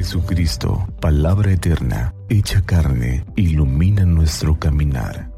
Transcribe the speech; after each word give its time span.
Jesucristo, 0.00 0.88
palabra 0.98 1.52
eterna, 1.52 2.14
hecha 2.30 2.62
carne, 2.64 3.22
ilumina 3.36 4.06
nuestro 4.06 4.58
caminar. 4.58 5.30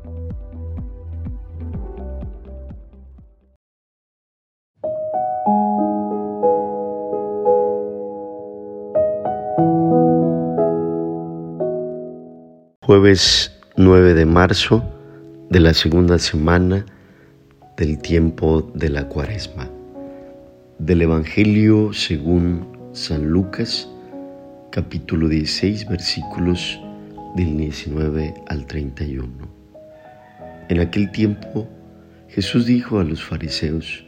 Jueves 12.83 13.51
9 13.77 14.15
de 14.15 14.27
marzo 14.27 14.85
de 15.51 15.59
la 15.59 15.75
segunda 15.75 16.21
semana 16.21 16.87
del 17.77 17.99
tiempo 17.99 18.63
de 18.77 18.91
la 18.91 19.09
cuaresma. 19.09 19.69
Del 20.79 21.03
Evangelio 21.03 21.93
según 21.93 22.65
San 22.93 23.27
Lucas, 23.27 23.89
capítulo 24.73 25.29
16, 25.29 25.87
versículos 25.87 26.81
del 27.37 27.59
19 27.59 28.33
al 28.49 28.67
31. 28.67 29.29
En 30.71 30.81
aquel 30.81 31.13
tiempo 31.13 31.69
Jesús 32.31 32.65
dijo 32.65 32.99
a 32.99 33.05
los 33.05 33.23
fariseos, 33.23 34.07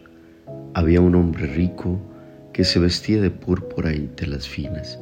había 0.73 1.03
un 1.03 1.17
hombre 1.17 1.49
rico 1.49 2.01
que 2.55 2.65
se 2.65 2.79
vestía 2.79 3.21
de 3.21 3.31
púrpura 3.31 3.95
y 3.95 4.07
telas 4.17 4.49
finas 4.49 4.99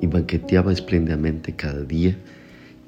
y 0.00 0.08
banqueteaba 0.08 0.72
espléndidamente 0.72 1.54
cada 1.54 1.84
día, 1.84 2.16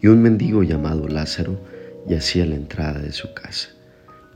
y 0.03 0.09
un 0.09 0.21
mendigo 0.21 0.65
llamado 0.65 1.07
Lázaro 1.07 1.61
yacía 2.09 2.43
a 2.43 2.47
la 2.47 2.57
entrada 2.57 2.99
de 2.99 3.13
su 3.13 3.33
casa, 3.35 3.69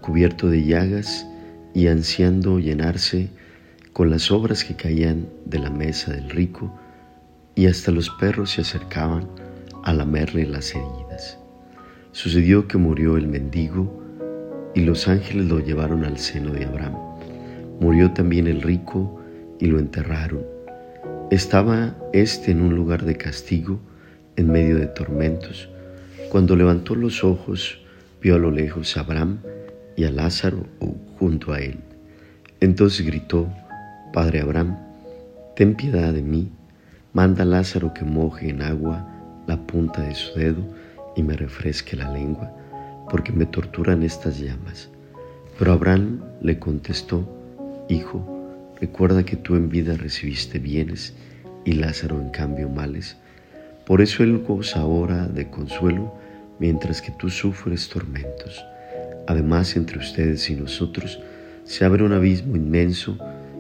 cubierto 0.01 0.49
de 0.49 0.65
llagas 0.65 1.27
y 1.75 1.89
ansiando 1.89 2.61
llenarse 2.61 3.31
con 3.93 4.11
las 4.11 4.31
obras 4.31 4.63
que 4.63 4.77
caían 4.77 5.27
de 5.45 5.59
la 5.59 5.71
mesa 5.71 6.13
del 6.13 6.31
rico, 6.31 6.73
y 7.55 7.67
hasta 7.67 7.91
los 7.91 8.11
perros 8.11 8.51
se 8.51 8.63
acercaban 8.63 9.29
a 9.85 9.93
lamerle 9.93 10.47
las 10.47 10.75
heridas. 10.75 11.39
Sucedió 12.13 12.67
que 12.67 12.79
murió 12.79 13.17
el 13.17 13.29
mendigo 13.29 14.01
y 14.75 14.81
los 14.81 15.09
ángeles 15.09 15.47
lo 15.47 15.61
llevaron 15.61 16.05
al 16.05 16.19
seno 16.19 16.53
de 16.53 16.65
Abraham. 16.65 16.97
Murió 17.81 18.13
también 18.13 18.47
el 18.47 18.63
rico 18.63 19.21
y 19.59 19.67
lo 19.67 19.79
enterraron. 19.79 20.45
Estaba 21.31 21.95
éste 22.13 22.51
en 22.51 22.63
un 22.63 22.75
lugar 22.75 23.05
de 23.05 23.17
castigo, 23.17 23.81
en 24.37 24.51
medio 24.51 24.77
de 24.77 24.87
tormentos. 24.87 25.69
Cuando 26.31 26.57
levantó 26.57 26.95
los 26.95 27.25
ojos, 27.25 27.79
vio 28.23 28.35
a 28.35 28.39
lo 28.39 28.51
lejos 28.51 28.97
a 28.97 29.01
Abraham 29.01 29.39
y 29.97 30.05
a 30.05 30.11
Lázaro 30.11 30.67
junto 31.19 31.53
a 31.53 31.61
él. 31.61 31.79
Entonces 32.61 33.07
gritó, 33.07 33.49
Padre 34.13 34.41
Abraham, 34.41 34.77
ten 35.57 35.75
piedad 35.75 36.13
de 36.13 36.23
mí, 36.23 36.51
manda 37.13 37.43
a 37.43 37.47
Lázaro 37.47 37.93
que 37.93 38.05
moje 38.05 38.51
en 38.51 38.63
agua 38.63 39.07
la 39.47 39.57
punta 39.57 40.03
de 40.03 40.15
su 40.15 40.39
dedo 40.39 40.63
y 41.17 41.23
me 41.23 41.35
refresque 41.35 41.97
la 41.97 42.11
lengua, 42.13 42.53
porque 43.11 43.33
me 43.33 43.47
torturan 43.47 44.03
estas 44.03 44.39
llamas. 44.39 44.89
Pero 45.59 45.73
Abraham 45.73 46.21
le 46.41 46.59
contestó, 46.59 47.29
Hijo, 47.89 48.25
recuerda 48.81 49.25
que 49.25 49.37
tú 49.37 49.57
en 49.57 49.69
vida 49.69 49.97
recibiste 49.97 50.61
bienes 50.61 51.15
y 51.65 51.73
Lázaro 51.73 52.21
en 52.21 52.31
cambio 52.31 52.69
males. 52.69 53.17
Por 53.85 54.01
eso 54.01 54.23
él 54.23 54.39
goza 54.39 54.81
ahora 54.81 55.27
de 55.27 55.51
consuelo, 55.51 56.15
mientras 56.61 57.03
que 57.03 57.11
tú 57.11 57.29
sufres 57.29 57.89
tormentos. 57.89 58.65
Además, 59.27 59.75
entre 59.75 59.99
ustedes 59.99 60.49
y 60.49 60.55
nosotros 60.55 61.21
se 61.65 61.85
abre 61.85 62.05
un 62.05 62.13
abismo 62.13 62.55
inmenso 62.55 63.19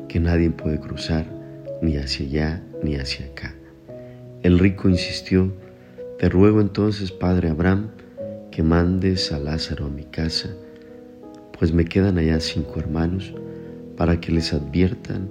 que 0.08 0.20
nadie 0.20 0.50
puede 0.50 0.78
cruzar 0.78 1.26
ni 1.82 1.96
hacia 1.96 2.26
allá 2.26 2.62
ni 2.82 2.96
hacia 2.96 3.26
acá. 3.26 3.54
El 4.42 4.58
rico 4.58 4.88
insistió, 4.88 5.52
te 6.18 6.28
ruego 6.28 6.60
entonces, 6.60 7.12
padre 7.12 7.50
Abraham, 7.50 7.90
que 8.50 8.62
mandes 8.62 9.32
a 9.32 9.38
Lázaro 9.38 9.86
a 9.86 9.90
mi 9.90 10.04
casa, 10.04 10.50
pues 11.58 11.72
me 11.72 11.84
quedan 11.84 12.18
allá 12.18 12.40
cinco 12.40 12.80
hermanos, 12.80 13.34
para 13.96 14.18
que 14.18 14.32
les 14.32 14.52
adviertan 14.54 15.28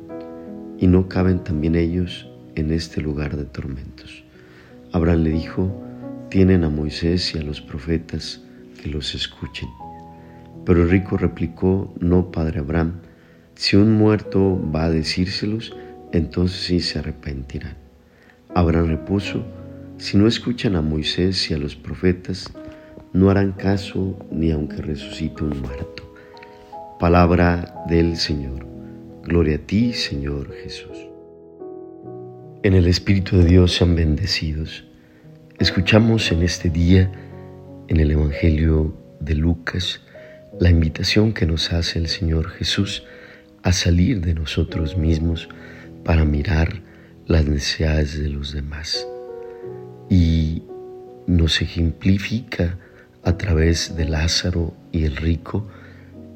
y 0.78 0.88
no 0.88 1.10
caben 1.10 1.44
también 1.44 1.76
ellos 1.76 2.30
en 2.56 2.72
este 2.72 3.02
lugar 3.02 3.36
de 3.36 3.46
tormentos. 3.46 4.24
Abraham 4.92 5.24
le 5.24 5.32
dijo, 5.32 5.72
tienen 6.30 6.64
a 6.64 6.70
Moisés 6.70 7.34
y 7.34 7.40
a 7.40 7.42
los 7.42 7.62
profetas 7.62 8.42
que 8.82 8.90
los 8.90 9.16
escuchen. 9.16 9.70
Pero 10.66 10.84
el 10.84 10.90
rico 10.90 11.18
replicó, 11.18 11.94
no, 12.00 12.32
padre 12.32 12.60
Abraham, 12.60 13.02
si 13.56 13.76
un 13.76 13.94
muerto 13.94 14.60
va 14.72 14.86
a 14.86 14.92
decírselos, 14.92 15.76
entonces 16.12 16.62
sí 16.62 16.80
se 16.80 17.00
arrepentirán. 17.00 17.78
Abraham 18.56 18.88
repuso, 18.88 19.46
si 19.98 20.18
no 20.18 20.28
escuchan 20.28 20.76
a 20.76 20.82
Moisés 20.82 21.52
y 21.52 21.54
a 21.54 21.58
los 21.58 21.76
profetas, 21.76 22.52
no 23.14 23.30
harán 23.30 23.52
caso 23.54 24.18
ni 24.32 24.52
aunque 24.52 24.78
resucite 24.78 25.44
un 25.44 25.62
muerto. 25.62 26.14
Palabra 27.00 27.84
del 27.88 28.18
Señor. 28.18 28.66
Gloria 29.24 29.58
a 29.58 29.60
ti, 29.60 29.94
Señor 29.94 30.54
Jesús. 30.64 30.98
En 32.64 32.74
el 32.74 32.88
Espíritu 32.88 33.38
de 33.38 33.46
Dios 33.46 33.76
sean 33.76 33.96
bendecidos. 33.96 34.86
Escuchamos 35.60 36.32
en 36.32 36.44
este 36.44 36.70
día, 36.70 37.12
en 37.88 38.00
el 38.00 38.12
Evangelio 38.12 38.96
de 39.20 39.36
Lucas, 39.36 40.02
la 40.60 40.70
invitación 40.70 41.34
que 41.34 41.46
nos 41.46 41.72
hace 41.72 42.00
el 42.00 42.08
Señor 42.08 42.50
Jesús 42.50 43.04
a 43.64 43.72
salir 43.72 44.22
de 44.22 44.34
nosotros 44.34 44.98
mismos 44.98 45.50
para 46.04 46.26
mirar 46.26 46.82
las 47.26 47.46
necesidades 47.46 48.20
de 48.20 48.30
los 48.30 48.54
demás. 48.54 49.08
Y 50.10 50.64
nos 51.28 51.62
ejemplifica 51.62 52.78
a 53.24 53.38
través 53.38 53.96
de 53.96 54.06
Lázaro 54.06 54.74
y 54.92 55.06
el 55.06 55.16
rico 55.16 55.68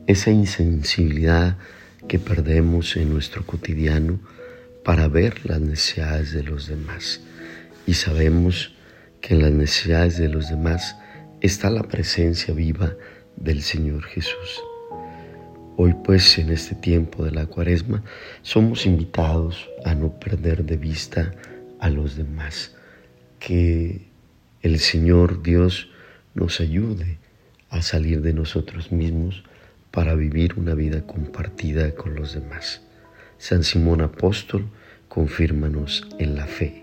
esa 0.06 0.31
insensibilidad 0.31 1.57
que 2.07 2.19
perdemos 2.19 2.96
en 2.97 3.12
nuestro 3.12 3.46
cotidiano 3.46 4.19
para 4.84 5.07
ver 5.07 5.46
las 5.46 5.62
necesidades 5.62 6.34
de 6.34 6.44
los 6.44 6.68
demás. 6.68 7.22
Y 7.88 7.94
sabemos 7.94 8.73
que 9.22 9.35
en 9.35 9.41
las 9.41 9.52
necesidades 9.52 10.18
de 10.18 10.28
los 10.28 10.50
demás 10.50 10.97
está 11.41 11.69
la 11.69 11.84
presencia 11.84 12.53
viva 12.53 12.94
del 13.38 13.62
Señor 13.62 14.03
Jesús. 14.03 14.62
Hoy 15.75 15.95
pues 16.03 16.38
en 16.38 16.51
este 16.51 16.75
tiempo 16.75 17.25
de 17.25 17.31
la 17.31 17.47
cuaresma 17.47 18.03
somos 18.44 18.85
invitados 18.85 19.69
a 19.84 19.95
no 19.95 20.19
perder 20.19 20.66
de 20.66 20.78
vista 20.78 21.34
a 21.79 21.89
los 21.89 22.16
demás, 22.16 22.75
que 23.39 24.07
el 24.61 24.79
Señor 24.79 25.41
Dios 25.41 25.89
nos 26.35 26.59
ayude 26.59 27.17
a 27.69 27.81
salir 27.81 28.22
de 28.22 28.34
nosotros 28.34 28.91
mismos 28.91 29.44
para 29.89 30.13
vivir 30.13 30.59
una 30.59 30.75
vida 30.75 31.07
compartida 31.07 31.95
con 31.95 32.13
los 32.13 32.35
demás. 32.35 32.84
San 33.40 33.63
Simón 33.63 34.01
Apóstol, 34.01 34.69
confírmanos 35.07 36.07
en 36.19 36.35
la 36.35 36.45
fe. 36.45 36.82